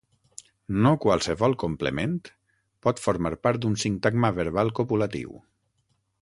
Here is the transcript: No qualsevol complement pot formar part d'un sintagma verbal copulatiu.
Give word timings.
No 0.85 0.93
qualsevol 1.03 1.53
complement 1.63 2.15
pot 2.87 3.03
formar 3.05 3.33
part 3.49 3.63
d'un 3.67 3.77
sintagma 3.85 4.33
verbal 4.39 4.75
copulatiu. 4.81 5.39